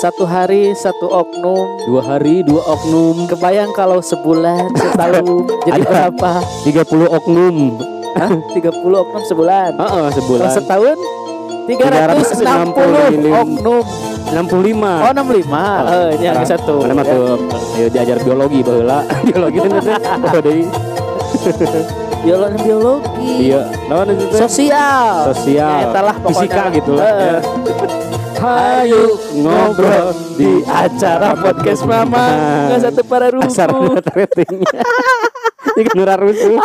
Satu 0.00 0.24
hari 0.24 0.72
satu 0.72 1.12
oknum. 1.12 1.76
Dua 1.84 2.00
hari 2.00 2.40
dua 2.40 2.64
oknum. 2.64 3.28
Kebayang 3.28 3.68
kalau 3.76 4.00
sebulan 4.00 4.72
setahun 4.80 5.44
jadi 5.68 5.80
Ada. 5.84 5.90
berapa? 5.92 6.32
30 6.64 7.16
oknum. 7.20 7.56
Hah? 8.16 8.32
30 8.56 8.80
oknum 8.80 9.22
sebulan. 9.28 9.76
Heeh, 9.76 10.06
sebulan. 10.16 10.48
Kalau 10.48 10.56
setahun 10.56 10.96
360 11.68 12.72
360 12.80 13.44
oknum. 13.44 13.84
65. 14.30 15.04
Oh 15.04 15.12
65. 15.12 15.92
Eh, 15.92 16.08
ini 16.16 16.24
yang 16.24 16.48
satu. 16.48 16.74
Mana 16.80 17.02
tuh 17.04 17.36
ayo 17.76 17.86
diajar 17.92 18.16
biologi 18.24 18.64
baheula. 18.64 19.04
biologi. 19.28 19.58
Oh, 19.60 20.40
deui. 20.40 20.64
Biologi 22.20 22.58
biologi. 22.60 23.48
Iya, 23.48 23.64
naon 23.88 24.12
itu 24.12 24.28
teh? 24.28 24.44
Sosial. 24.44 25.32
Sosial. 25.32 25.72
Ya, 25.72 25.88
etalah 25.88 26.16
pokoknya. 26.20 26.36
Fisika 26.36 26.64
gitu 26.76 26.90
lah. 26.92 27.40
Hayu 28.40 29.20
ngobrol 29.36 30.16
di 30.34 30.64
acara 30.64 31.36
podcast 31.36 31.84
Mama. 31.84 32.24
Nggak 32.72 32.80
satu 32.82 33.02
para 33.04 33.28
ruku. 33.28 33.44
asar 33.44 33.68
ratingnya. 33.68 34.80
Ini 35.76 35.86
kan 35.86 35.94
nurah 35.94 36.16
rusuh. 36.18 36.56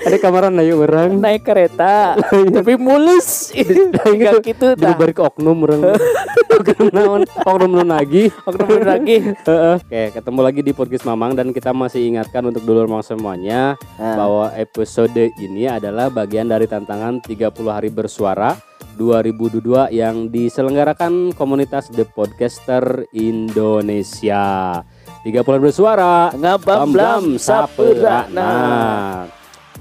Ada 0.00 0.16
kamaran 0.16 0.56
ayo 0.58 0.80
orang. 0.80 1.20
naik 1.20 1.44
kereta 1.44 2.16
tapi 2.28 2.74
mulus 2.74 3.52
enggak 3.52 4.42
gitu 4.42 4.74
Jadi 4.74 4.80
tah 4.80 4.96
bari 4.96 5.12
ke 5.12 5.22
oknum 5.22 5.60
orang. 5.62 5.92
oknum 6.56 6.88
naon? 6.90 7.22
Oknum 7.38 7.70
naon 7.70 7.88
lagi. 7.88 8.32
oknum 8.42 8.80
lagi 8.80 9.16
Heeh. 9.38 9.76
Oke, 9.78 10.02
ketemu 10.10 10.40
lagi 10.40 10.60
di 10.64 10.72
podcast 10.72 11.04
Mamang 11.04 11.36
dan 11.36 11.52
kita 11.52 11.70
masih 11.70 12.08
ingatkan 12.08 12.42
untuk 12.42 12.64
dulur 12.64 12.88
mang 12.88 13.04
semuanya 13.04 13.76
Nah. 14.00 14.16
bahwa 14.16 14.44
episode 14.56 15.12
ini 15.36 15.68
adalah 15.68 16.08
bagian 16.08 16.48
dari 16.48 16.64
tantangan 16.64 17.20
30 17.20 17.52
hari 17.68 17.92
bersuara 17.92 18.56
2022 18.98 19.94
yang 19.94 20.26
diselenggarakan 20.26 21.30
komunitas 21.38 21.86
The 21.94 22.02
Podcaster 22.02 23.06
Indonesia. 23.14 24.82
30 25.22 25.38
hari 25.46 25.62
bersuara. 25.62 26.34
ngabam 26.34 26.88
blam 26.90 27.24
sapera 27.38 28.26
nah 28.30 29.26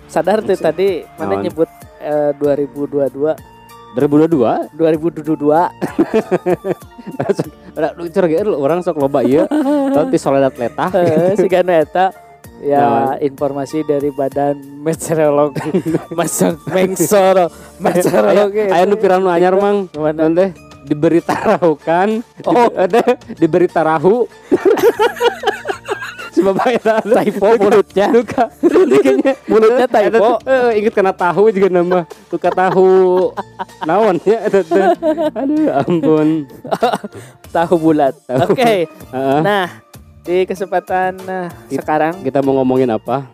sadar 0.10 0.42
tuh 0.42 0.58
tadi 0.58 1.06
mana 1.20 1.38
Naon? 1.38 1.44
nyebut 1.46 1.70
eh, 2.02 2.32
2022 2.38 3.34
2022 3.96 4.78
2022 4.78 4.78
Udah 7.78 7.92
lucu 7.94 8.18
lagi 8.18 8.36
lu 8.42 8.58
orang 8.58 8.82
sok 8.82 8.98
loba 8.98 9.22
ieu 9.30 9.46
tapi 9.94 10.18
soledad 10.18 10.54
letah. 10.58 10.90
Eh, 10.98 11.38
si 11.38 11.46
Gana 11.46 11.86
eta 11.86 12.10
ya 12.60 12.82
Naon? 12.82 13.22
informasi 13.22 13.84
dari 13.84 14.10
badan 14.10 14.58
meteorologi 14.82 15.70
masang 16.18 16.58
mengsoro 16.66 17.48
meteorologi. 17.78 18.68
Aya 18.68 18.86
nu 18.86 18.96
pirang 18.96 19.22
nu 19.22 19.30
anyar 19.30 19.54
mang. 19.54 19.90
Teh 19.90 20.50
diberi 20.88 21.20
tarahukan 21.20 22.24
Oh. 22.48 22.72
ada 22.74 23.04
diberi 23.36 23.68
tarahu. 23.68 24.24
Sebab 26.38 26.54
eta 26.70 27.02
typo 27.02 27.50
mulutnya. 27.58 28.08
Luka. 28.16 28.46
Mulutnya 29.50 29.90
typo. 29.90 30.38
eh, 30.46 30.78
inget 30.78 30.94
kena 30.94 31.10
tahu 31.10 31.50
juga 31.50 31.66
nama. 31.66 32.06
Luka 32.30 32.50
tahu. 32.54 33.34
Naon 33.90 34.22
ya 34.22 34.46
eta 34.46 34.62
aduh 35.34 35.82
ampun. 35.82 36.46
Tahu 37.50 37.76
bulat. 37.82 38.14
Oke. 38.30 38.86
Heeh. 38.86 39.40
nah 39.42 39.82
di 40.28 40.44
kesempatan 40.44 41.16
nah, 41.24 41.48
It- 41.72 41.80
sekarang. 41.80 42.20
kita 42.20 42.44
mau 42.44 42.60
ngomongin 42.60 42.92
apa? 42.92 43.32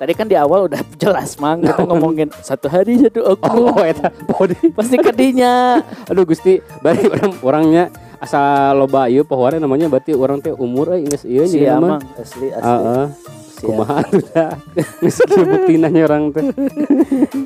Tadi 0.00 0.16
kan 0.16 0.24
di 0.24 0.32
awal 0.32 0.64
udah 0.64 0.80
jelas 1.02 1.36
mang. 1.36 1.60
Kita 1.60 1.84
ngomongin 1.84 2.32
satu 2.40 2.72
hari 2.72 2.96
satu 2.96 3.36
oknum 3.36 3.68
oh 3.76 3.84
eta 3.84 4.08
body. 4.24 4.72
Pasti 4.72 4.96
kedinya. 4.96 5.84
aduh 6.08 6.24
gusti. 6.24 6.64
Bari 6.80 7.04
orang 7.04 7.32
orangnya 7.44 7.84
asal 8.16 8.80
loba 8.80 9.12
ieu 9.12 9.28
pohonnya 9.28 9.60
namanya 9.60 9.92
berarti 9.92 10.16
orang 10.16 10.40
teh 10.40 10.56
umur 10.56 10.96
euy 10.96 11.04
geus 11.04 11.28
ieu 11.28 11.44
nama. 11.44 12.00
Amang 12.00 12.02
asli 12.16 12.48
asli. 12.48 12.64
heeh. 12.64 13.06
Si 13.52 13.64
kumaha 13.68 14.00
udah 14.08 14.50
geus 15.04 15.20
buktinanya 15.36 16.00
orang 16.08 16.32
teh. 16.32 16.48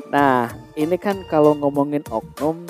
Nah 0.07 0.47
ini 0.79 0.95
kan 0.95 1.27
kalau 1.27 1.59
ngomongin 1.59 2.07
oknum, 2.07 2.63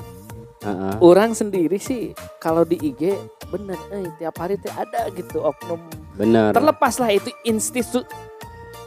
heeh. 0.66 0.94
orang 0.98 1.38
sendiri 1.38 1.78
sih 1.78 2.18
kalau 2.42 2.66
di 2.66 2.82
IG 2.82 3.14
bener, 3.50 3.78
eh 3.92 4.08
tiap 4.18 4.36
hari 4.38 4.56
teh 4.58 4.72
ada 4.72 5.10
gitu 5.14 5.42
oknum. 5.42 5.80
bener 6.16 6.52
Terlepas 6.52 6.96
lah 6.98 7.10
itu 7.12 7.30
institusi 7.44 8.08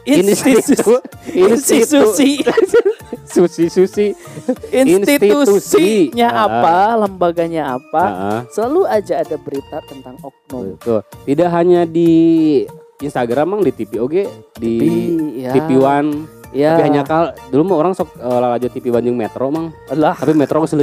institusi 0.09 1.33
institusi 1.37 2.29
susi 3.29 3.65
susi 3.69 4.07
institusinya 4.73 6.29
Ah. 6.29 6.45
apa, 6.49 6.75
lembaganya 7.05 7.77
apa, 7.77 8.03
Heeh. 8.09 8.39
selalu 8.49 8.81
aja 8.89 9.21
ada 9.21 9.35
berita 9.37 9.77
tentang 9.85 10.17
oknum. 10.21 10.75
Betul. 10.77 10.99
Tidak 11.29 11.49
hanya 11.51 11.85
di 11.85 12.11
Instagram 12.99 13.45
mang 13.57 13.61
di 13.61 13.71
TV 13.71 14.01
oge 14.01 14.27
di 14.59 14.75
ya, 15.39 15.55
TV 15.55 15.79
One 15.79 16.27
ya, 16.51 16.75
tapi 16.75 16.83
hanya 16.91 17.01
kal 17.07 17.31
dulu 17.47 17.71
mah 17.71 17.77
orang 17.79 17.93
sok 17.95 18.11
uh, 18.19 18.39
lalajo 18.43 18.67
TV 18.67 18.91
Bandung 18.91 19.15
Metro 19.15 19.47
mang 19.47 19.71
lah 19.93 20.19
tapi 20.19 20.35
Metro 20.35 20.59
geus 20.59 20.75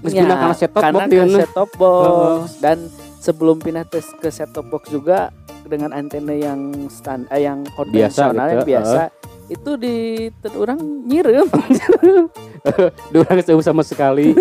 geus 0.00 0.12
Ya, 0.16 0.24
kana 0.26 0.54
set 0.56 0.70
top 0.72 0.82
karena 0.82 1.04
box 1.04 1.12
dia 1.12 1.24
set 1.28 1.50
top 1.52 1.70
box 1.76 2.44
dan 2.58 2.78
sebelum 3.20 3.56
pindah 3.60 3.84
tes 3.84 4.06
ke 4.16 4.28
set 4.32 4.50
top 4.52 4.66
box 4.72 4.88
juga 4.88 5.28
dengan 5.68 5.92
antena 5.92 6.34
yang 6.34 6.88
stand 6.88 7.28
eh, 7.30 7.44
yang 7.44 7.62
konvensional 7.76 8.48
gitu, 8.48 8.54
yang 8.56 8.66
biasa 8.66 9.02
itu 9.50 9.70
di 9.76 9.96
orang 10.54 10.78
nyirim 11.04 11.46
Dulu 13.12 13.24
geus 13.24 13.48
eueuh 13.48 13.64
sama 13.64 13.80
sekali. 13.80 14.36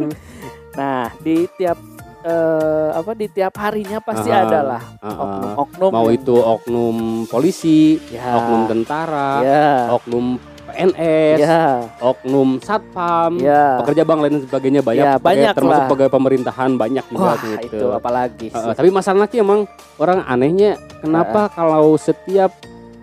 nah 0.78 1.06
di 1.22 1.46
tiap 1.54 1.78
eh, 2.26 2.88
apa 2.90 3.12
di 3.14 3.26
tiap 3.30 3.54
harinya 3.62 4.02
pasti 4.02 4.28
Aha, 4.32 4.42
ada 4.42 4.60
lah 4.74 4.82
Heeh. 5.00 5.18
oknum-oknum. 5.22 5.90
Mau 5.94 6.08
itu 6.10 6.34
oknum 6.34 6.96
polisi, 7.30 8.00
ya. 8.10 8.42
oknum 8.42 8.62
tentara, 8.66 9.30
ya. 9.44 9.70
oknum 9.94 10.40
PNS, 10.74 11.36
ya 11.38 11.62
oknum 11.98 12.58
satpam, 12.58 13.38
ya 13.38 13.78
pekerja 13.78 14.02
bank 14.02 14.18
lain 14.20 14.32
dan 14.32 14.42
sebagainya 14.42 14.80
banyak, 14.80 15.04
Ya, 15.04 15.14
banyak 15.16 15.52
termasuk 15.54 15.80
lah. 15.80 15.88
pegawai 15.88 16.12
pemerintahan 16.12 16.70
banyak 16.74 17.04
juga 17.06 17.24
wah 17.24 17.36
gitu. 17.38 17.62
itu 17.70 17.86
apalagi 17.88 18.46
sih. 18.50 18.74
tapi 18.74 18.90
masalahnya 18.90 19.38
emang 19.38 19.60
orang 19.96 20.20
anehnya 20.24 20.74
kenapa 20.98 21.46
kalau 21.48 21.94
setiap 21.94 22.50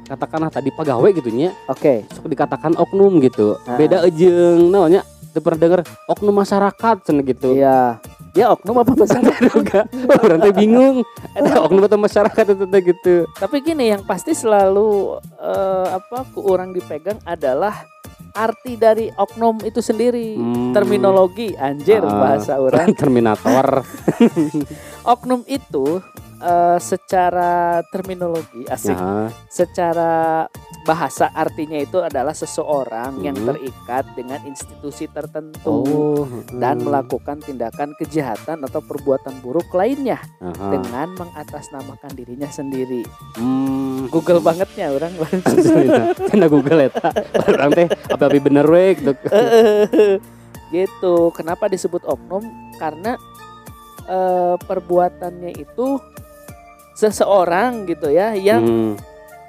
katakanlah 0.04 0.52
tadi 0.52 0.70
pegawai 0.70 1.10
gitu 1.14 1.32
nya 1.32 1.56
oke 1.66 2.04
sok 2.12 2.28
dikatakan 2.28 2.76
oknum 2.76 3.24
gitu 3.24 3.56
Heeh. 3.58 3.78
beda 3.80 3.98
ejeng 4.04 4.68
namanya 4.68 5.02
teu 5.32 5.40
pernah 5.40 5.60
denger 5.62 5.82
oknum 6.06 6.36
masyarakat 6.36 6.96
cenah 7.02 7.24
gitu 7.24 7.56
iya 7.56 7.96
ya 8.32 8.50
oknum 8.50 8.80
apa 8.80 8.92
bahasa 8.94 9.20
juga 9.40 9.84
orang 10.22 10.40
teh 10.40 10.54
bingung 10.54 11.04
ada 11.34 11.62
oknum 11.62 11.84
atau 11.84 12.00
masyarakat 12.00 12.46
itu 12.50 12.66
teh 12.66 12.82
gitu 12.82 13.16
Tapi 13.36 13.58
gini 13.60 13.92
yang 13.92 14.04
pasti 14.04 14.32
selalu 14.32 15.20
eh, 15.36 15.88
apa 15.92 16.24
ku 16.32 16.46
orang 16.46 16.72
dipegang 16.72 17.20
adalah 17.24 17.84
arti 18.32 18.80
dari 18.80 19.12
oknum 19.12 19.60
itu 19.62 19.84
sendiri. 19.84 20.40
Hmm. 20.40 20.72
Terminologi 20.72 21.52
anjir 21.52 22.00
Ah. 22.00 22.16
bahasa 22.16 22.56
orang. 22.58 22.88
Terminator 23.02 23.84
Oknum 25.04 25.44
itu 25.46 26.00
eh, 26.40 26.78
secara 26.80 27.84
terminologi 27.92 28.64
asik 28.66 28.96
Nah, 28.96 29.28
secara 29.48 30.46
bahasa 30.82 31.30
artinya 31.32 31.78
itu 31.78 32.02
adalah 32.02 32.34
seseorang 32.34 33.22
yang 33.22 33.38
Hmm. 33.38 33.54
terikat 33.54 34.06
dengan 34.18 34.42
institusi 34.44 35.06
tertentu 35.06 35.86
oh 35.86 36.26
dan 36.58 36.82
hmm. 36.82 36.86
melakukan 36.90 37.38
tindakan 37.40 37.94
kejahatan 37.98 38.66
atau 38.66 38.82
perbuatan 38.82 39.42
buruk 39.42 39.70
lainnya 39.72 40.18
Aha. 40.42 40.74
dengan 40.74 41.14
mengatasnamakan 41.18 42.12
dirinya 42.18 42.50
sendiri. 42.50 43.06
Hmm. 43.38 44.10
Google 44.10 44.42
bangetnya 44.42 44.90
orang. 44.90 45.14
Kena 46.34 46.50
Google 46.50 46.90
eta. 46.90 47.14
Orang 47.46 47.70
teh 47.72 47.88
apa-apa 48.10 48.38
bener 48.42 48.66
we 48.66 48.98
gitu. 48.98 49.14
gitu. 50.76 51.16
Kenapa 51.32 51.70
disebut 51.70 52.02
oknum? 52.04 52.42
Karena 52.82 53.14
eh, 54.10 54.56
perbuatannya 54.58 55.54
itu 55.54 56.02
seseorang 56.98 57.86
gitu 57.86 58.10
ya 58.10 58.34
yang 58.34 58.62
Hmm. 58.62 58.94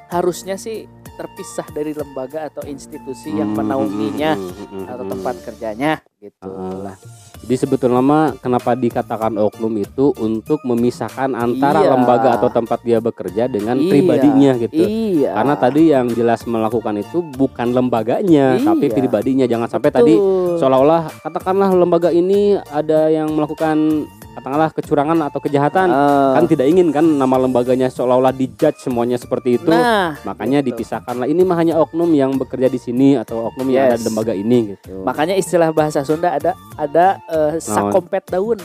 harusnya 0.08 0.56
sih 0.56 0.84
terpisah 1.22 1.66
dari 1.70 1.94
lembaga 1.94 2.50
atau 2.50 2.66
institusi 2.66 3.30
yang 3.30 3.54
Hmm, 3.54 3.62
menaunginya 3.62 4.34
hmm, 4.34 4.50
hmm, 4.50 4.66
hmm, 4.66 4.84
atau 4.90 5.04
hmm. 5.06 5.12
tempat 5.14 5.34
kerjanya 5.46 5.92
gitu. 6.18 6.50
Alah. 6.50 6.98
Jadi 7.42 7.56
sebetulnya 7.58 7.98
mah 7.98 8.38
kenapa 8.38 8.78
dikatakan 8.78 9.34
oknum 9.34 9.74
itu 9.78 10.14
untuk 10.22 10.62
memisahkan 10.62 11.34
antara 11.34 11.82
Iya. 11.82 11.90
lembaga 11.94 12.38
atau 12.38 12.46
tempat 12.50 12.82
dia 12.86 13.02
bekerja 13.02 13.50
dengan 13.50 13.78
Iya. 13.78 13.90
pribadinya 13.90 14.52
gitu. 14.62 14.82
Iya. 14.82 15.30
Karena 15.34 15.54
tadi 15.58 15.82
yang 15.90 16.06
jelas 16.14 16.46
melakukan 16.46 17.02
itu 17.02 17.18
bukan 17.34 17.74
lembaganya, 17.74 18.58
tapi 18.62 18.86
Iya. 18.86 18.94
pribadinya. 18.94 19.46
Jangan 19.50 19.68
sampai 19.70 19.90
tadi 19.90 20.14
Betul. 20.14 20.58
seolah-olah 20.62 21.02
katakanlah 21.22 21.70
lembaga 21.74 22.14
ini 22.14 22.58
ada 22.70 23.10
yang 23.10 23.30
melakukan 23.34 24.06
katakanlah 24.32 24.70
kecurangan 24.70 25.18
atau 25.22 25.38
kejahatan. 25.38 25.88
Eh, 25.88 26.32
Kan 26.34 26.44
tidak 26.46 26.66
ingin 26.66 26.88
kan 26.88 27.04
nama 27.04 27.36
lembaganya 27.38 27.86
seolah-olah 27.86 28.32
dijudge 28.32 28.80
semuanya 28.80 29.14
seperti 29.14 29.56
itu. 29.56 29.68
nah, 29.68 30.16
Makanya 30.22 30.60
gitu. 30.60 30.74
dipisahkanlah 30.74 31.24
ini 31.24 31.42
mah 31.42 31.56
hanya 31.56 31.74
oknum 31.76 32.08
yang 32.10 32.34
bekerja 32.34 32.66
di 32.66 32.76
sini 32.76 33.14
atau 33.14 33.46
oknum 33.46 33.68
yang 33.68 33.86
ada 33.86 33.94
Yes. 33.94 34.00
di 34.00 34.06
lembaga 34.06 34.32
ini 34.32 34.58
gitu. 34.72 35.02
makanya 35.02 35.34
istilah 35.34 35.68
bahasa 35.70 36.00
Sunda 36.02 36.32
ada 36.32 36.52
ada 36.74 37.20
eh, 37.26 37.56
sakompet 37.58 38.24
daun. 38.26 38.56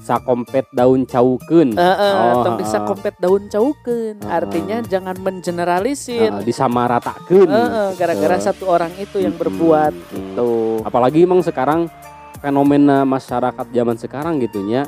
sakompet 0.00 0.70
daun 0.70 1.02
caukeun. 1.02 1.74
Heeh, 1.74 2.14
Oh, 2.30 2.40
tong 2.40 2.54
heeh. 2.54 2.62
disakompet 2.62 3.14
daun 3.18 3.50
caukeun. 3.50 4.14
Heeh. 4.16 4.30
Artinya 4.30 4.78
jangan 4.80 5.18
mengeneralisir. 5.18 6.30
Heeh, 6.30 6.46
disamaratakeun. 6.46 7.50
Heeh, 7.50 7.88
gara-gara 7.94 8.38
Gitu. 8.38 8.46
satu 8.46 8.64
orang 8.68 8.94
itu 8.94 9.18
yang 9.18 9.34
berbuat 9.34 9.90
Mm-mm. 9.90 10.14
gitu. 10.14 10.50
Apalagi 10.80 11.26
emang 11.26 11.42
sekarang 11.42 11.90
fenomena 12.38 13.02
masyarakat 13.02 13.66
zaman 13.66 13.96
sekarang 13.96 14.38
gitunya 14.38 14.86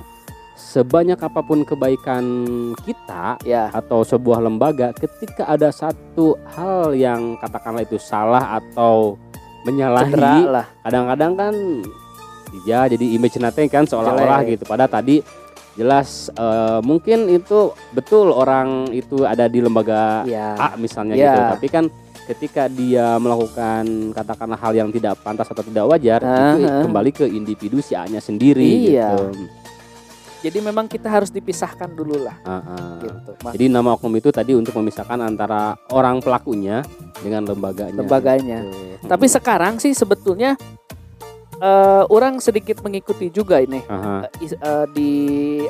sebanyak 0.59 1.17
apa 1.17 1.39
pun 1.41 1.63
kebaikan 1.63 2.25
kita 2.83 3.39
Ya, 3.41 3.71
atau 3.71 4.03
sebuah 4.03 4.43
lembaga 4.43 4.91
ketika 4.93 5.47
ada 5.47 5.71
satu 5.71 6.35
hal 6.51 6.93
yang 6.93 7.39
katakanlah 7.39 7.81
itu 7.81 7.95
salah 7.97 8.59
atau 8.59 9.15
menyalahi 9.63 10.19
lah. 10.45 10.67
kadang-kadang 10.83 11.33
kan 11.35 11.55
ya 12.65 12.85
jadi 12.87 13.05
image 13.15 13.39
nate 13.39 13.69
kan 13.69 13.85
seolah-olah 13.85 14.43
gitu 14.45 14.65
pada 14.65 14.85
tadi 14.85 15.21
jelas 15.75 16.27
eh, 16.33 16.81
mungkin 16.81 17.29
itu 17.29 17.71
betul 17.93 18.33
orang 18.33 18.91
itu 18.91 19.23
ada 19.23 19.47
di 19.47 19.61
lembaga 19.61 20.27
Ya. 20.27 20.59
A 20.59 20.75
misalnya 20.75 21.15
Ya. 21.15 21.23
gitu 21.29 21.41
tapi 21.55 21.67
kan 21.69 21.85
ketika 22.27 22.67
dia 22.67 23.17
melakukan 23.17 24.13
katakanlah 24.13 24.59
hal 24.59 24.75
yang 24.75 24.91
tidak 24.91 25.17
pantas 25.23 25.47
atau 25.47 25.63
tidak 25.63 25.87
wajar 25.87 26.19
itu 26.19 26.29
Ah, 26.61 26.61
ah. 26.61 26.83
kembali 26.83 27.11
ke 27.11 27.25
individu 27.25 27.79
si 27.79 27.95
A-nya 27.95 28.19
sendiri 28.19 28.91
Iya. 28.91 29.17
gitu. 29.17 29.49
Jadi 30.39 30.59
memang 30.61 30.87
kita 30.87 31.09
harus 31.09 31.29
dipisahkan 31.29 31.91
dulu 31.91 32.23
lah 32.23 32.39
Ah, 32.43 32.63
ah. 32.63 32.99
gitu. 32.99 33.33
Jadi 33.49 33.65
nama 33.67 33.93
oknum 33.93 34.15
itu 34.15 34.31
tadi 34.31 34.55
untuk 34.55 34.71
memisahkan 34.73 35.19
antara 35.19 35.75
orang 35.89 36.19
pelakunya 36.19 36.87
dengan 37.19 37.43
lembaganya. 37.45 37.97
Lembaganya. 37.97 38.59
Gitu. 38.63 39.03
Tapi 39.05 39.27
sekarang 39.27 39.77
sih 39.77 39.91
sebetulnya 39.93 40.55
eh, 41.59 42.03
orang 42.07 42.39
sedikit 42.39 42.79
mengikuti 42.81 43.29
juga 43.29 43.59
ini 43.59 43.83
eh, 43.83 44.25
is- 44.39 44.55
eh, 44.55 44.87
di 44.89 45.13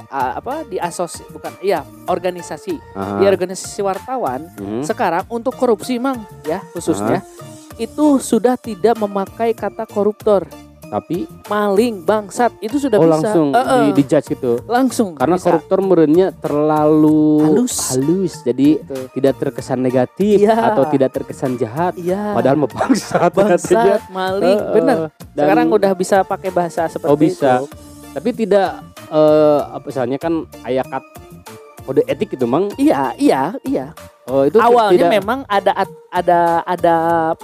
ah, 0.07 0.37
apa 0.37 0.61
di 0.63 0.77
asos 0.77 1.25
bukan 1.27 1.57
iya 1.59 1.81
organisasi 2.05 2.77
aha. 2.93 3.17
di 3.17 3.25
organisasi 3.25 3.81
wartawan 3.81 4.53
Mhm. 4.55 4.85
sekarang 4.85 5.25
untuk 5.29 5.57
korupsi 5.57 5.97
mang 5.97 6.21
ya 6.45 6.61
khususnya 6.71 7.25
itu 7.79 8.21
sudah 8.21 8.59
tidak 8.59 9.01
memakai 9.01 9.55
kata 9.55 9.87
koruptor 9.87 10.45
Tapi 10.89 11.29
maling 11.45 12.01
bangsat 12.01 12.57
itu 12.59 12.77
sudah 12.79 12.97
oh 12.97 13.05
bisa 13.05 13.13
langsung 13.21 13.47
Eh, 13.51 13.61
eh, 13.61 13.81
di, 13.85 13.91
dijudge 13.99 14.27
gitu. 14.31 14.53
langsung 14.65 15.13
Karena 15.13 15.37
bisa. 15.37 15.45
koruptor 15.47 15.79
merenya 15.81 16.27
terlalu 16.33 17.45
Halus. 17.45 17.77
halus, 17.93 18.35
jadi 18.41 18.81
Gitu. 18.81 18.97
tidak 19.13 19.35
terkesan 19.37 19.79
negatif 19.79 20.41
Iya. 20.41 20.57
atau 20.73 20.85
tidak 20.87 21.11
terkesan 21.13 21.55
jahat. 21.55 21.93
iya 21.95 22.33
Padahal 22.33 22.57
mau 22.57 22.67
bangsat 22.67 23.29
bangsat 23.31 24.01
maling 24.09 24.49
Eh, 24.49 24.57
eh. 24.59 24.73
bener 24.73 24.99
Dan- 25.31 25.45
sekarang 25.45 25.67
udah 25.71 25.93
bisa 25.93 26.17
pakai 26.23 26.49
bahasa 26.49 26.89
seperti 26.89 27.09
Oh, 27.09 27.17
bisa. 27.17 27.61
itu 27.61 27.69
Tapi 28.09 28.29
tidak 28.33 28.81
apa 29.09 29.85
misalnya 29.85 30.17
kan 30.17 30.35
ayakat 30.63 31.01
kode 31.89 32.05
etik 32.05 32.37
gitu, 32.37 32.45
Mang. 32.45 32.69
iya 32.77 33.17
iya 33.17 33.57
iya 33.65 33.97
Oh, 34.29 34.45
itu 34.45 34.61
awalnya 34.61 35.09
tidak 35.09 35.25
memang 35.25 35.41
ada 35.49 35.73
ada 36.13 36.61
ada 36.69 36.97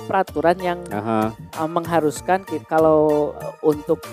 peraturan 0.05 0.53
yang 0.61 0.85
Aha. 0.93 1.33
uh, 1.57 1.65
mengharuskan 1.65 2.45
kalau 2.69 3.33
uh, 3.33 3.57
untuk 3.65 4.05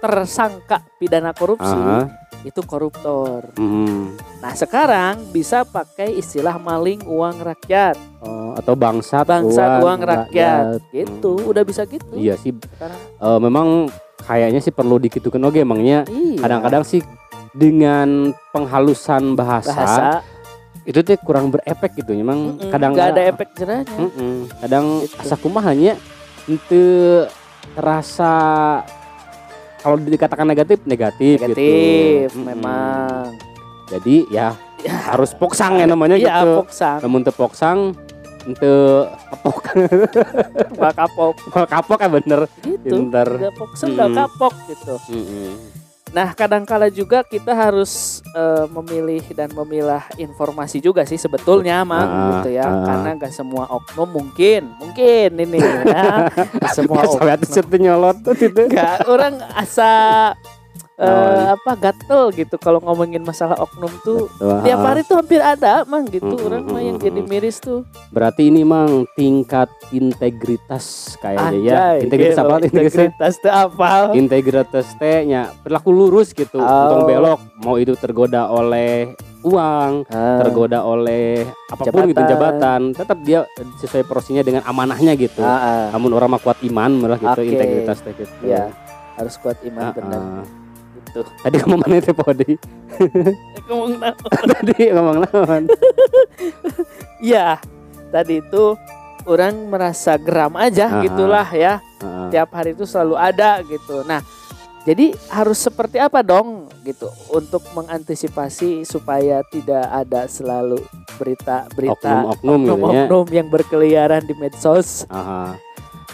tersangka 0.00 0.80
pidana 0.96 1.36
korupsi 1.36 1.68
Aha. 1.68 2.08
itu 2.48 2.64
koruptor. 2.64 3.52
Mhm. 3.60 4.16
Nah 4.40 4.56
sekarang 4.56 5.28
bisa 5.28 5.68
pakai 5.68 6.16
istilah 6.16 6.56
maling 6.56 7.04
uang 7.04 7.44
rakyat, 7.44 8.00
Oh, 8.24 8.56
atau 8.56 8.72
bangsat, 8.72 9.28
bangsat 9.28 9.84
uang, 9.84 10.00
rakyat, 10.08 10.80
gitu. 10.88 11.36
Hmm. 11.36 11.50
Udah 11.52 11.62
bisa 11.68 11.84
gitu. 11.84 12.16
Iya 12.16 12.38
sih, 12.40 12.54
Sekarang. 12.56 12.96
eh, 12.96 13.38
memang 13.44 13.66
kayaknya 14.24 14.64
sih 14.64 14.72
perlu 14.72 14.96
dikitukan 14.96 15.42
oke 15.42 15.58
emangnya. 15.58 16.06
Iya. 16.08 16.40
Kadang-kadang 16.40 16.86
sih 16.86 17.02
dengan 17.54 18.32
penghalusan 18.50 19.36
bahasa, 19.36 19.72
bahasa 19.72 20.04
itu 20.88 21.04
tuh 21.04 21.20
kurang 21.20 21.52
berefek 21.52 22.00
gitu. 22.00 22.16
Memang 22.16 22.56
mm-mm, 22.56 22.72
kadang 22.72 22.96
nggak 22.96 23.08
ada 23.12 23.22
efek 23.28 23.48
jerahnya. 23.54 23.96
Mm-mm. 23.96 24.34
Kadang 24.58 24.84
Gitu. 25.04 25.20
asa 25.20 25.36
kumahanya 25.36 25.94
itu 26.48 26.82
terasa 27.76 28.32
kalau 29.78 30.00
dikatakan 30.00 30.48
negatif 30.48 30.82
negatif, 30.88 31.36
Negatif 31.38 32.32
gitu. 32.32 32.40
Memang. 32.42 33.36
Jadi 33.88 34.28
ya 34.28 34.52
Ya, 34.78 34.94
harus 35.10 35.34
poksang 35.34 35.82
ya 35.82 35.90
namanya 35.90 36.14
Iya, 36.14 36.38
gitu. 36.38 36.62
poksang, 36.62 37.02
Namun 37.02 37.26
teu 37.26 37.34
poksang 37.34 37.98
ente 38.46 38.70
kapok 39.28 39.56
nggak 40.78 40.94
kapok 40.94 41.34
kapok 41.66 41.98
ya 41.98 42.08
bener 42.08 42.40
gitu. 42.62 43.10
Nggak 43.10 43.58
poksang, 43.58 43.98
nggak 43.98 44.10
kapok 44.14 44.54
gitu. 44.70 44.94
Mm-mm. 45.10 45.52
Nah, 46.08 46.32
kadangkala 46.32 46.88
juga 46.88 47.20
kita 47.20 47.52
harus 47.52 48.24
eh, 48.32 48.64
memilih 48.72 49.22
dan 49.36 49.52
memilah 49.52 50.04
informasi 50.16 50.80
juga 50.80 51.04
sih 51.04 51.20
sebetulnya, 51.20 51.84
Mang, 51.84 52.08
Ah, 52.08 52.28
gitu 52.40 52.56
ya. 52.56 52.64
ah. 52.64 52.84
Karena 52.84 53.08
gak 53.16 53.32
semua 53.32 53.68
oknum 53.68 54.08
mungkin, 54.08 54.72
mungkin 54.80 55.36
ini 55.36 55.60
ya. 55.60 56.28
Nggak 56.58 56.72
semua 56.74 57.02
oknum. 57.04 57.20
nyolot 57.78 58.16
gitu. 58.34 58.60
Gak, 58.72 59.04
orang 59.04 59.38
asa 59.52 59.92
eh, 60.98 61.06
Naon? 61.06 61.54
apa 61.54 61.72
gatel 61.74 62.22
gitu 62.34 62.56
kalau 62.56 62.78
ngomongin 62.78 63.22
masalah 63.22 63.54
oknum 63.56 63.90
tuh. 64.02 64.26
Wah, 64.38 64.60
Tiap 64.60 64.78
hari 64.80 65.00
tuh 65.02 65.16
hampir 65.16 65.38
ada, 65.38 65.82
Mang, 65.84 66.04
gitu. 66.04 66.26
Mm-mm, 66.28 66.44
Orang 66.44 66.62
mah 66.66 66.82
yang 66.82 66.98
jadi 66.98 67.22
miris 67.22 67.58
tuh. 67.58 67.86
Berarti 68.10 68.50
ini 68.50 68.62
mang 68.62 69.06
tingkat 69.14 69.70
integritas 69.90 71.14
kayaknya 71.18 71.58
ya. 71.60 71.78
Integritas 71.96 72.34
gitu. 72.34 72.42
apa? 72.42 72.54
Integritas 72.60 72.94
Integritas 72.98 73.34
tuh 73.38 73.52
apa? 73.52 73.90
integritas 74.12 74.86
teh 74.94 75.18
nya 75.24 75.42
berlaku 75.60 75.90
lurus 75.90 76.30
gitu. 76.32 76.58
Oh. 76.58 76.66
Untung 76.66 77.02
belok 77.06 77.40
mau 77.58 77.74
itu 77.76 77.94
tergoda 77.94 78.46
oleh 78.48 79.14
uang, 79.40 80.02
Ah, 80.08 80.42
tergoda 80.42 80.82
oleh 80.82 81.46
apa 81.68 81.82
pun 81.84 82.10
gitu 82.10 82.18
Jabatan. 82.18 82.26
jabatan, 82.28 82.80
tetap 82.92 83.18
dia 83.22 83.46
sesuai 83.78 84.02
porsinya 84.02 84.42
dengan 84.42 84.66
amanahnya 84.66 85.14
gitu. 85.14 85.40
ah, 85.40 85.54
ah. 85.54 85.84
Namun 85.94 86.10
orang 86.10 86.28
mah 86.28 86.42
kuat 86.42 86.58
iman 86.60 86.90
malah 86.92 87.16
gitu 87.16 87.38
Oke. 87.38 87.46
integritas 87.48 88.02
teh 88.02 88.12
gitu. 88.12 88.34
Iya, 88.42 88.74
harus 89.14 89.38
kuat 89.38 89.62
iman 89.62 89.82
Ah, 89.84 89.92
benar 89.94 90.18
ah. 90.18 90.42
Gitu. 91.18 91.30
Tadi 91.42 91.56
ngomong 91.60 91.80
mana 91.82 91.98
teh 91.98 92.14
Podi? 92.14 92.52
Ngomong 93.66 93.92
naon? 93.98 94.44
Tadi 94.54 94.76
ngomong 94.94 95.16
naon? 95.26 95.62
Iya, 97.18 97.58
tadi 98.08 98.38
itu 98.38 98.64
orang 99.26 99.68
merasa 99.68 100.14
geram 100.16 100.54
aja 100.54 100.86
Ah, 100.88 101.02
gitulah 101.02 101.48
ya. 101.50 101.82
Heeh. 102.00 102.28
Tiap 102.30 102.48
hari 102.54 102.72
itu 102.72 102.86
selalu 102.86 103.18
ada 103.18 103.60
gitu. 103.60 104.06
Nah, 104.06 104.22
jadi 104.86 105.12
harus 105.28 105.58
seperti 105.58 106.00
apa 106.00 106.24
dong 106.24 106.70
gitu 106.80 107.10
untuk 107.28 107.60
mengantisipasi 107.74 108.88
supaya 108.88 109.44
tidak 109.50 109.84
ada 109.84 110.24
selalu 110.24 110.80
berita-berita 111.20 112.24
Oknum-oknum 112.24 112.60
gitu 112.62 112.72
ya. 112.72 113.04
oknum 113.04 113.26
yang 113.28 113.48
berkeliaran 113.50 114.22
di 114.24 114.32
medsos. 114.32 115.04
Aha. 115.10 115.58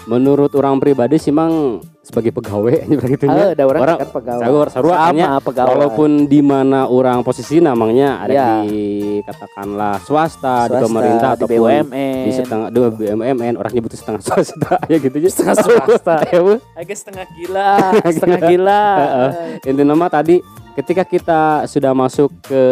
Menurut 0.04 0.52
orang 0.52 0.76
pribadi 0.76 1.16
sih 1.16 1.30
mang 1.30 1.80
sebagai 1.98 2.28
pegawai 2.30 2.84
begitu 3.00 3.24
Ah, 3.24 3.32
nya. 3.32 3.44
ada 3.50 3.64
orang, 3.64 3.80
Orang- 3.82 3.98
kan 3.98 4.10
pegawai. 4.12 4.42
Sarua- 4.42 4.68
sarua 4.68 4.94
Sama 5.00 5.40
pegawai. 5.40 5.70
Walaupun 5.70 6.10
di 6.26 6.40
mana 6.40 6.84
orang 6.86 7.20
posisi 7.20 7.56
namanya 7.58 8.20
ada 8.20 8.28
Ya. 8.30 8.48
di 8.60 8.76
katakanlah 9.24 9.96
swasta, 9.98 10.68
di 10.68 10.76
Swasta, 10.76 10.84
pemerintah 10.84 11.30
di 11.30 11.36
ataupun 11.40 11.56
BUMN, 11.58 12.16
di 12.20 12.30
setengah 12.30 12.68
dua 12.68 12.88
BUMN 12.90 13.54
orang 13.56 13.72
nyebut 13.72 13.90
setengah 13.90 14.20
swasta 14.20 14.76
ya 14.92 14.96
gitu 14.98 15.16
aja 15.16 15.30
Setengah 15.30 15.56
swasta. 15.56 16.14
Ya, 16.28 16.38
Bu. 16.38 16.54
agak 16.74 16.96
setengah 16.98 17.24
gila, 17.34 17.70
setengah 18.04 18.40
gila. 18.52 18.82
Heeh. 19.00 19.30
intinya 19.64 19.94
mah 19.94 20.10
tadi 20.10 20.44
ketika 20.74 21.02
kita 21.02 21.40
sudah 21.64 21.92
masuk 21.92 22.28
ke 22.42 22.62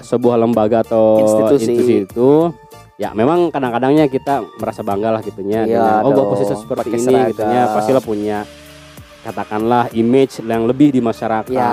sebuah 0.00 0.38
lembaga 0.38 0.80
atau 0.80 1.20
Institusi. 1.20 1.68
institusi 1.68 1.94
itu 2.06 2.30
ya 2.98 3.14
memang 3.14 3.48
kadang-kadangnya 3.48 4.04
kita 4.06 4.42
merasa 4.58 4.82
bangga 4.82 5.08
lah 5.08 5.22
gitunya 5.22 5.62
Iya 5.62 5.78
dengan, 5.78 6.02
oh 6.02 6.10
dong, 6.12 6.28
posisi 6.28 6.50
seperti 6.52 6.82
pakai 6.84 6.98
ini 6.98 7.06
seragam. 7.06 7.30
gitunya 7.30 7.62
pastilah 7.70 8.02
punya 8.02 8.38
katakanlah 9.20 9.84
image 9.92 10.40
yang 10.40 10.64
lebih 10.64 10.90
di 10.90 11.00
masyarakat 11.00 11.46
Ya, 11.48 11.70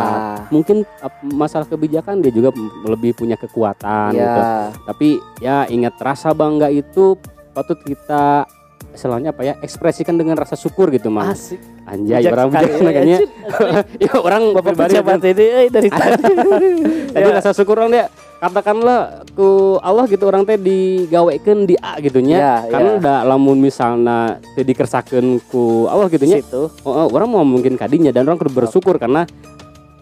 mungkin 0.49 0.85
masalah 1.23 1.65
kebijakan 1.65 2.19
dia 2.19 2.29
juga 2.29 2.53
lebih 2.83 3.15
punya 3.15 3.33
kekuatan 3.35 4.13
gitu 4.13 4.39
ya. 4.39 4.69
tapi 4.83 5.09
ya 5.39 5.57
ingat 5.65 5.97
rasa 5.97 6.29
bangga 6.31 6.69
itu 6.69 7.17
patut 7.53 7.79
kita 7.81 8.45
istilahnya 8.95 9.29
apa 9.29 9.41
ya 9.43 9.53
ekspresikan 9.59 10.15
dengan 10.15 10.33
rasa 10.33 10.55
syukur 10.55 10.89
gitu 10.89 11.07
mah 11.07 11.29
Asik. 11.29 11.59
anjay 11.83 12.23
Bijak 12.23 12.33
orang 12.33 12.47
bijak 12.49 12.71
ya, 12.71 13.17
asik. 13.19 13.29
ya 14.07 14.11
orang 14.17 14.43
Bapak 14.51 14.71
pribadi 14.73 15.29
ini 15.29 15.45
eh, 15.45 15.67
dari 15.69 15.89
tadi. 15.89 16.23
tadi 17.13 17.21
Ya. 17.21 17.35
rasa 17.35 17.51
syukur 17.51 17.77
orang 17.77 17.91
dia 17.91 18.05
katakanlah 18.35 18.99
ku 19.31 19.75
Allah 19.79 20.05
gitu 20.05 20.23
orang 20.23 20.43
teh 20.43 20.55
digawekeun 20.55 21.63
di 21.63 21.75
A 21.77 21.97
gitunya 21.97 22.37
Ya, 22.37 22.55
karena 22.67 22.89
ya. 22.91 22.99
udah 22.99 23.17
lamun 23.25 23.57
misalnya 23.57 24.37
teh 24.53 24.63
dikersakeun 24.63 25.39
ku 25.45 25.85
Allah 25.85 26.07
gitunya 26.07 26.39
situ. 26.39 26.67
oh, 26.81 26.91
oh, 26.91 27.07
orang 27.09 27.27
mau 27.27 27.43
mungkin 27.43 27.75
kadinya 27.75 28.09
dan 28.09 28.25
orang 28.25 28.37
kudu 28.37 28.51
bersyukur 28.53 28.95
karena 28.95 29.23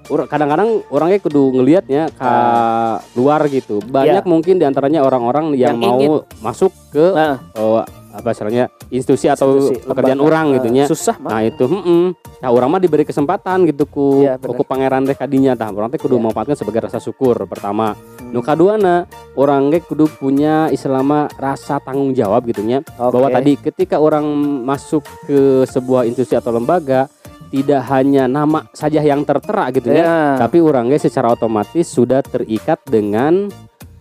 kadang-kadang 0.03 0.83
orangnya 0.89 1.15
kudu 1.17 1.53
ngelihatnya 1.53 2.11
ke 2.11 2.31
luar 3.15 3.39
gitu 3.47 3.79
banyak 3.79 4.19
Ya. 4.19 4.27
mungkin 4.27 4.59
di 4.59 4.65
antaranya 4.67 4.99
orang-orang 4.99 5.55
yang, 5.55 5.79
Yang 5.79 5.79
mau 5.79 5.95
ingin. 5.95 6.11
masuk 6.43 6.71
ke 6.91 7.05
Nah, 7.15 7.39
oh, 7.55 7.79
apa 8.13 8.29
istilahnya 8.29 8.69
institusi 8.87 9.25
atau 9.25 9.57
Institusi, 9.57 9.89
pekerjaan 9.89 10.21
lembaga. 10.21 10.29
orang 10.29 10.45
gitu 10.55 10.67
nya. 10.69 10.85
susah 10.85 11.17
mah 11.17 11.31
Nah 11.33 11.41
itu, 11.41 11.65
mm 11.65 12.05
nah 12.37 12.49
orang 12.51 12.69
mah 12.69 12.81
diberi 12.83 13.03
kesempatan 13.03 13.65
gitu 13.65 13.87
ku, 13.87 14.21
bener. 14.21 14.53
ku 14.53 14.61
pangeran 14.61 15.01
teh 15.03 15.15
kadinya, 15.15 15.55
tah 15.55 15.71
orang 15.71 15.89
teh 15.89 15.97
kudu 15.97 16.15
Iya. 16.15 16.21
memanfaatkan 16.21 16.53
sebagai 16.53 16.85
rasa 16.85 16.99
syukur 16.99 17.33
pertama. 17.43 17.97
Hmm. 17.97 18.29
Nu 18.29 18.39
kaduana 18.39 19.09
orang 19.33 19.73
ge 19.73 19.81
kudu 19.81 20.05
punya 20.13 20.69
istilahnya 20.69 20.93
rasa 21.33 21.79
tanggung 21.79 22.13
jawab 22.13 22.45
gitu 22.45 22.61
nya 22.61 22.85
Oke. 22.95 23.17
bahwa 23.17 23.27
tadi 23.31 23.57
ketika 23.57 23.97
orang 23.97 24.23
masuk 24.61 25.01
ke 25.25 25.65
sebuah 25.65 26.05
institusi 26.05 26.35
atau 26.35 26.51
lembaga 26.51 27.09
tidak 27.49 27.85
hanya 27.87 28.25
nama 28.25 28.65
saja 28.73 28.97
yang 28.99 29.21
tertera 29.21 29.69
gitu 29.69 29.93
ya, 29.93 30.01
ya, 30.01 30.17
tapi 30.37 30.57
orangnya 30.57 30.97
secara 30.97 31.29
otomatis 31.29 31.85
sudah 31.85 32.25
terikat 32.25 32.81
dengan 32.83 33.45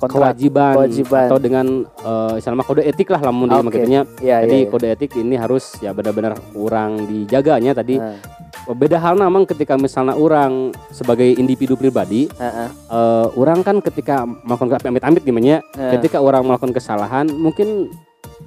kontrak. 0.02 0.34
kewajiban, 0.34 0.74
kewajiban. 0.74 1.26
atau 1.30 1.38
dengan 1.38 1.66
eh 1.86 2.34
istilahnya 2.42 2.66
kode 2.66 2.82
etik 2.82 3.08
lah 3.14 3.20
lamun 3.22 3.48
Oke. 3.54 3.62
makanya 3.70 4.00
ya, 4.18 4.42
jadi 4.42 4.58
ya, 4.58 4.64
ya. 4.66 4.70
kode 4.70 4.86
etik 4.90 5.10
ini 5.14 5.34
harus 5.38 5.78
ya 5.78 5.94
benar-benar 5.94 6.34
kurang 6.50 7.06
dijaganya 7.06 7.72
tadi 7.78 8.02
Nah, 8.02 8.74
beda 8.78 8.98
hal 8.98 9.18
namang 9.18 9.42
ketika 9.42 9.74
misalnya 9.74 10.14
orang 10.14 10.70
sebagai 10.94 11.26
individu 11.34 11.74
pribadi 11.74 12.30
heeh, 12.30 12.68
eh 12.70 13.26
orang 13.34 13.62
kan 13.66 13.82
ketika 13.82 14.22
melakukan 14.26 14.78
amit-amit 14.86 15.22
gimana 15.22 15.58
heeh. 15.62 15.92
ketika 15.98 16.18
orang 16.22 16.46
melakukan 16.46 16.74
kesalahan 16.74 17.26
mungkin 17.30 17.90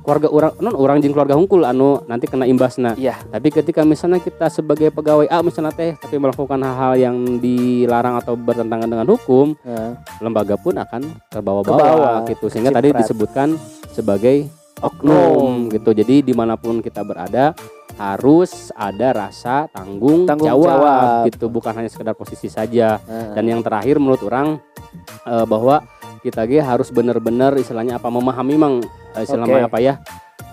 keluarga 0.05 0.29
orang 0.29 0.53
non 0.59 0.73
orang 0.73 0.97
jeung 0.99 1.11
keluarga 1.11 1.33
hungkul 1.33 1.61
anu 1.61 1.97
nanti 2.05 2.25
kena 2.25 2.45
imbasna 2.45 2.93
Iya. 2.93 3.17
tapi 3.25 3.49
ketika 3.49 3.81
misalnya 3.81 4.21
kita 4.21 4.47
sebagai 4.47 4.87
pegawai 4.87 5.25
A 5.25 5.41
misalnya 5.41 5.73
teh 5.73 5.97
tapi 5.97 6.15
melakukan 6.15 6.55
hal-hal 6.55 6.93
yang 6.95 7.17
dilarang 7.39 8.15
atau 8.15 8.37
bertentangan 8.37 8.85
dengan 8.85 9.07
hukum 9.07 9.57
Heeh. 9.59 9.97
lembaga 10.19 10.55
pun 10.55 10.75
akan 10.75 11.01
terbawa-bawa 11.27 12.21
gitu 12.27 12.45
sehingga 12.47 12.69
tadi 12.69 12.89
Keciprat. 12.89 13.01
disebutkan 13.01 13.47
sebagai 13.89 14.45
oknum 14.79 15.67
gitu 15.69 15.89
jadi 15.89 16.21
di 16.21 16.31
mana 16.31 16.53
pun 16.53 16.79
kita 16.79 17.01
berada 17.01 17.57
harus 17.95 18.75
ada 18.75 19.15
rasa 19.15 19.71
tanggung, 19.71 20.27
Tanggung 20.27 20.51
jawab, 20.51 20.67
jawab. 20.67 21.31
gitu 21.31 21.47
bukan 21.47 21.71
hanya 21.73 21.87
sekedar 21.87 22.11
posisi 22.11 22.45
saja 22.45 22.99
dan 23.31 23.43
yang 23.43 23.63
terakhir 23.63 23.97
menurut 23.97 24.19
orang 24.21 24.59
eh, 25.23 25.45
bahwa 25.47 25.79
kita 26.25 26.41
ge 26.43 26.57
harus 26.57 26.89
benar-benar 26.89 27.53
istilahnya 27.55 27.95
apa 27.95 28.09
memahami 28.09 28.55
mang 28.55 28.75
eh, 29.13 29.21
istilahnya 29.21 29.61
Oke. 29.61 29.69
apa 29.69 29.77
ya 29.79 29.93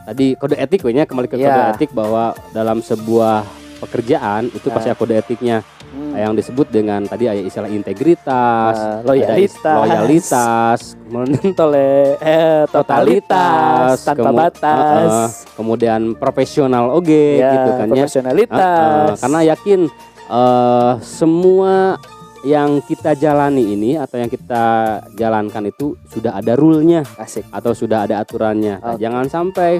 tadi 0.05 0.37
kode 0.37 0.55
etik 0.55 0.83
we 0.83 0.93
nya 0.93 1.09
kembali 1.09 1.26
ke 1.26 1.35
kode 1.35 1.49
Ya. 1.49 1.73
etik 1.73 1.91
bahwa 1.91 2.25
dalam 2.50 2.79
sebuah 2.79 3.47
pekerjaan 3.81 4.47
itu 4.49 4.69
pasti 4.69 4.87
Nah. 4.87 4.95
ada 4.95 5.00
kode 5.00 5.14
etiknya 5.17 5.57
Hmm. 5.88 6.17
yang 6.17 6.33
disebut 6.33 6.69
dengan 6.69 7.05
tadi 7.05 7.29
ada 7.29 7.37
istilah 7.38 7.69
integritas 7.69 8.75
ada 8.75 9.05
loyalitas, 9.05 9.76
loyalitas 9.76 10.79
kemudian 11.05 11.52
tole, 11.59 12.17
eh, 12.17 12.64
totalitas, 12.67 14.00
tanpa 14.00 14.25
kemu- 14.25 14.41
batas, 14.41 15.05
uh-uh, 15.05 15.29
kemudian 15.52 16.00
profesional 16.17 16.88
oge 16.91 17.37
ya, 17.37 17.52
gitu 17.52 17.71
kan 17.75 17.87
ya 17.87 17.95
profesionalitas, 17.99 19.05
Uh-uh, 19.05 19.21
karena 19.21 19.41
yakin 19.47 19.81
eh 20.25 20.93
semua 21.02 22.00
yang 22.42 22.82
kita 22.82 23.14
jalani 23.14 23.75
ini 23.75 23.94
atau 23.94 24.18
yang 24.18 24.26
kita 24.26 24.99
jalankan 25.14 25.70
itu 25.70 25.94
sudah 26.11 26.34
ada 26.34 26.58
rule-nya 26.58 27.06
asik. 27.18 27.46
atau 27.54 27.70
sudah 27.70 28.06
ada 28.06 28.18
aturannya. 28.18 28.82
Nah, 28.82 28.94
Oke. 28.94 29.02
Jangan 29.02 29.26
sampai 29.30 29.72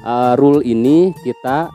eh, 0.00 0.32
rule 0.40 0.64
ini 0.64 1.12
kita 1.20 1.68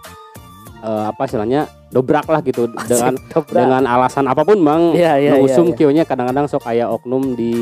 eh, 0.81 1.03
apa 1.13 1.21
istilahnya 1.29 1.69
dobrak 1.91 2.25
lah 2.25 2.41
gitu 2.41 2.71
dengan 2.87 3.13
Asik, 3.19 3.29
dobrak. 3.35 3.59
dengan 3.61 3.83
alasan 3.85 4.25
apa 4.25 4.41
pun 4.41 4.57
bang. 4.63 4.81
Iya, 4.95 5.13
iya, 5.19 5.31
nu 5.35 5.43
iya, 5.43 5.45
usum 5.45 5.67
iya. 5.71 5.75
kionya 5.77 6.03
kadang-kadang 6.07 6.47
sok 6.47 6.65
kayak 6.65 6.87
oknum 6.89 7.35
di 7.35 7.53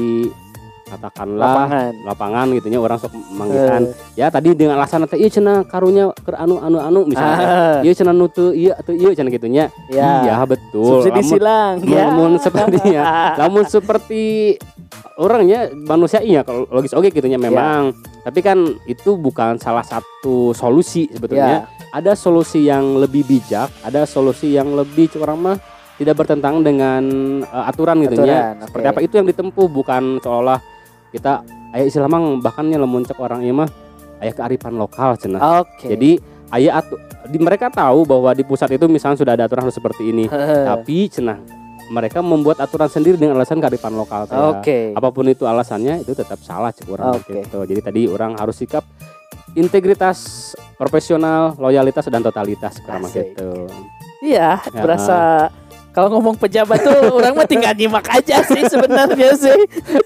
katakanlah 0.90 1.46
lapangan. 1.46 1.92
lapangan 2.04 2.46
gitunya 2.52 2.78
orang 2.78 2.98
sok 2.98 3.14
manggitan 3.30 3.82
Eh, 3.86 3.94
ya 4.16 4.28
tadi 4.28 4.52
dengan 4.52 4.76
alasan 4.76 5.06
teh 5.06 5.16
iya 5.16 5.30
cenah 5.30 5.64
karunya 5.64 6.10
ke 6.16 6.34
anu 6.34 6.58
anu 6.58 6.78
anu 6.78 7.00
misalnya 7.06 7.38
ah, 7.40 7.78
iya 7.80 7.94
cenah 7.94 8.12
nu 8.12 8.26
teu 8.28 8.50
iya 8.52 8.74
teu 8.80 8.92
iya 8.92 9.14
cenah 9.14 9.30
gitunya 9.30 9.66
ya. 9.88 10.26
iya 10.26 10.36
betul 10.44 11.00
Subsidi 11.00 11.14
Lamun- 11.16 11.30
silang. 11.30 11.76
Ya. 11.88 12.04
namun 12.08 12.32
sepertinya 12.38 13.02
namun 13.38 13.64
seperti 13.64 14.24
orangnya 15.18 15.60
manusia 15.78 16.20
iya 16.20 16.42
kalau 16.42 16.66
logis 16.68 16.92
oke 16.92 17.08
gitunya 17.08 17.36
Ya. 17.36 17.46
memang 17.46 17.94
tapi 18.20 18.40
kan 18.40 18.58
itu 18.86 19.16
bukan 19.16 19.56
salah 19.58 19.84
satu 19.84 20.52
solusi 20.52 21.08
sebetulnya 21.08 21.64
Ya. 21.64 21.92
ada 21.92 22.14
solusi 22.14 22.64
yang 22.64 22.96
lebih 22.96 23.24
bijak 23.24 23.70
ada 23.82 24.04
solusi 24.04 24.52
yang 24.52 24.72
lebih 24.72 25.08
curang 25.10 25.40
mah 25.40 25.58
tidak 25.96 26.16
bertentangan 26.16 26.62
dengan 26.62 27.04
eh, 27.42 27.64
aturan 27.66 28.00
gitu 28.02 28.16
ya 28.18 28.56
Aturan, 28.56 28.56
seperti 28.64 28.86
oke. 28.86 28.92
apa 28.94 29.00
itu 29.02 29.14
yang 29.14 29.28
ditempuh 29.28 29.68
bukan 29.68 30.04
seolah 30.20 30.60
kita 31.10 31.42
ayah 31.74 31.86
istilah 31.86 32.10
mang 32.10 32.40
bahkannya 32.40 32.78
lemun 32.78 33.06
cek 33.06 33.18
orang 33.18 33.42
ieu 33.42 33.54
mah 33.54 33.70
ayah 34.20 34.34
kearifan 34.34 34.76
lokal 34.76 35.16
cenah 35.16 35.42
Oke. 35.64 35.90
jadi 35.90 36.20
ayah 36.54 36.82
atu, 36.82 36.98
di, 37.30 37.38
mereka 37.38 37.70
tahu 37.70 38.06
bahwa 38.06 38.34
di 38.34 38.42
pusat 38.42 38.70
itu 38.74 38.86
misalnya 38.86 39.18
sudah 39.22 39.34
ada 39.38 39.46
aturan 39.46 39.70
harus 39.70 39.78
seperti 39.78 40.10
ini 40.10 40.26
tapi 40.66 41.10
cenah 41.10 41.40
mereka 41.90 42.22
membuat 42.22 42.62
aturan 42.62 42.86
sendiri 42.86 43.18
dengan 43.18 43.34
alasan 43.34 43.58
kearifan 43.58 43.98
lokal. 43.98 44.30
Oke. 44.54 44.94
apa 44.94 45.10
pun 45.10 45.26
itu 45.26 45.50
alasannya 45.50 46.06
itu 46.06 46.14
tetap 46.14 46.38
salah 46.40 46.70
cek 46.70 46.86
orang 46.86 47.18
Oke. 47.18 47.42
gitu 47.42 47.66
jadi 47.66 47.82
tadi 47.82 48.02
orang 48.06 48.38
harus 48.38 48.62
sikap 48.62 48.86
integritas 49.58 50.54
profesional 50.78 51.58
loyalitas 51.58 52.06
dan 52.08 52.22
totalitas 52.22 52.78
kurang 52.86 53.10
Asik. 53.10 53.34
gitu 53.34 53.66
Iya, 54.20 54.60
Ya. 54.60 54.84
berasa 54.84 55.48
kalau 56.00 56.16
ngomong 56.16 56.40
pejabat 56.40 56.80
tuh 56.80 56.96
orang 57.12 57.36
mah 57.36 57.44
tinggal 57.44 57.76
nyimak 57.76 58.08
aja 58.08 58.40
sih 58.48 58.64
sebenarnya 58.72 59.36
sih. 59.36 59.60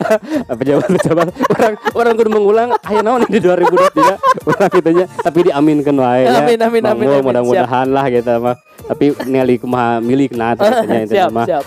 pejabat 0.60 0.90
pejabat 0.90 1.28
orang 1.54 1.74
orang 1.94 2.14
kudu 2.18 2.30
mengulang 2.34 2.70
ayo 2.90 3.06
naon 3.06 3.22
di 3.30 3.38
2023 3.38 4.50
orang 4.50 4.70
gitunya 4.74 5.06
tapi 5.22 5.40
diaminkan 5.46 5.94
wae 6.02 6.26
ya 6.26 6.42
Amin, 6.42 6.58
amin, 6.58 6.82
amin, 6.82 7.08
amin. 7.14 7.22
mudah-mudahan 7.22 7.94
lah 7.94 8.10
gitu 8.10 8.34
mah 8.42 8.58
tapi 8.90 9.14
Nelly 9.30 9.62
kumaha 9.62 10.02
milih 10.02 10.34
kena 10.34 10.56
katanya 10.58 11.06
itu 11.06 11.14
siap, 11.14 11.30
mah 11.30 11.46
siap. 11.46 11.64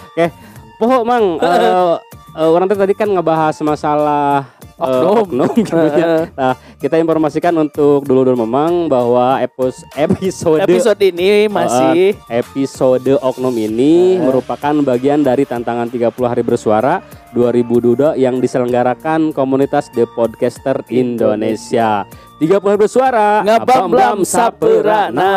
Poho 0.83 1.07
mang 1.07 1.39
eh, 1.47 1.95
eh, 2.35 2.49
orang 2.51 2.67
tadi 2.67 2.99
kan 2.99 3.07
ngebahas 3.07 3.55
masalah 3.63 4.56
eh, 4.77 4.85
Oknum. 4.85 5.17
oknum 5.25 5.51
gitu 5.57 5.73
ya. 5.73 6.29
Nah, 6.33 6.53
kita 6.77 6.97
informasikan 6.97 7.57
untuk 7.57 8.05
dulu-dulu 8.05 8.45
memang 8.45 8.87
bahwa 8.87 9.41
episode 9.41 10.61
Episode 10.61 11.01
ini 11.03 11.49
masih 11.49 12.13
episode 12.29 13.17
oknum 13.19 13.53
ini 13.53 14.17
Eh. 14.17 14.23
merupakan 14.23 14.75
bagian 14.85 15.21
dari 15.21 15.43
tantangan 15.43 15.89
30 15.89 16.29
hari 16.29 16.41
bersuara 16.41 17.01
2022 17.33 18.15
yang 18.15 18.37
diselenggarakan 18.37 19.33
komunitas 19.33 19.89
The 19.91 20.05
Podcaster 20.07 20.85
Indonesia. 20.89 22.05
30 22.37 22.61
hari 22.63 22.79
bersuara 22.79 23.41
ngabam-blam 23.43 24.23
saperana. 24.23 25.33